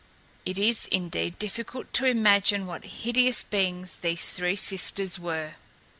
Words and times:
It 0.47 0.57
is, 0.57 0.87
indeed, 0.87 1.37
difficult 1.37 1.93
to 1.93 2.07
imagine 2.07 2.65
what 2.65 2.85
hideous 2.85 3.43
beings 3.43 3.97
these 3.97 4.29
three 4.29 4.55
sisters 4.55 5.19
were. 5.19 5.51